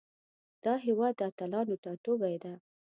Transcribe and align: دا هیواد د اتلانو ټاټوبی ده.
دا 0.63 0.73
هیواد 0.85 1.13
د 1.17 1.21
اتلانو 1.29 1.75
ټاټوبی 1.83 2.35
ده. 2.43 2.53